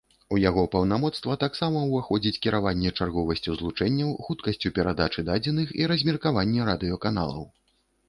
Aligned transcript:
У 0.35 0.37
яго 0.43 0.61
паўнамоцтва 0.75 1.35
таксама 1.43 1.83
ўваходзіць 1.89 2.41
кіраванне 2.47 2.93
чарговасцю 2.99 3.57
злучэнняў, 3.61 4.17
хуткасцю 4.25 4.75
перадачы 4.81 5.29
дадзеных 5.31 5.79
і 5.83 5.91
размеркаванне 5.97 6.61
радыёканалаў. 6.75 7.51